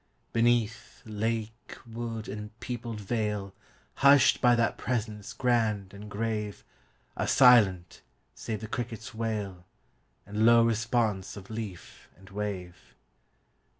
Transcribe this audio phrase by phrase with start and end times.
[0.33, 3.53] Beneath, lake, wood, and peopled vale,
[3.97, 6.63] Hushed by that presence grand and grave,
[7.15, 8.01] Are silent,
[8.33, 9.63] save the cricket's wail,
[10.25, 12.95] And low response of leaf and wave.